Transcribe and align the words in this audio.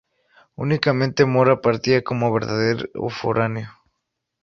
Únicamente 0.55 1.25
Mora 1.33 1.61
partía 1.61 2.03
como 2.03 2.33
verdadero 2.33 2.89
foráneo. 3.19 3.69